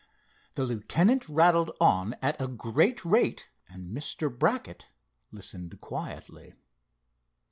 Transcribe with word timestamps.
The 0.55 0.65
lieutenant 0.65 1.29
rattled 1.29 1.69
on 1.79 2.15
at 2.23 2.41
a 2.41 2.47
great 2.47 3.05
rate 3.05 3.51
and 3.67 3.95
Mr. 3.95 4.35
Brackett 4.35 4.87
listened 5.31 5.79
quietly. 5.79 6.55